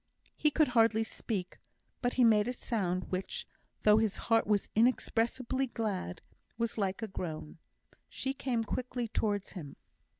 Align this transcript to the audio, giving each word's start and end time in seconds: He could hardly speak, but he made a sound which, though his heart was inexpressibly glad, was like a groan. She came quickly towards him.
He 0.35 0.49
could 0.49 0.69
hardly 0.69 1.03
speak, 1.03 1.59
but 2.01 2.13
he 2.13 2.23
made 2.23 2.47
a 2.47 2.53
sound 2.53 3.11
which, 3.11 3.45
though 3.83 3.97
his 3.99 4.17
heart 4.17 4.47
was 4.47 4.67
inexpressibly 4.73 5.67
glad, 5.67 6.21
was 6.57 6.75
like 6.75 7.03
a 7.03 7.07
groan. 7.07 7.59
She 8.09 8.33
came 8.33 8.63
quickly 8.63 9.07
towards 9.09 9.51
him. 9.51 9.75